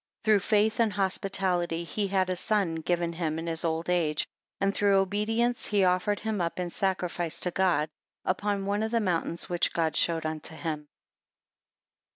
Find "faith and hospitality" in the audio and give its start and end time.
0.47-1.83